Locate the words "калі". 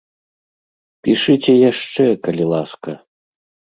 2.27-2.53